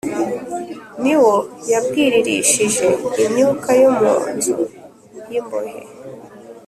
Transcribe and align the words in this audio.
Ni 1.01 1.13
wo 1.21 1.35
yabwiririshije 1.71 2.87
imyuka 3.23 3.69
yo 3.81 3.89
mu 3.99 4.13
nzu 4.33 4.55
y 5.31 5.33
imbohe 5.39 5.79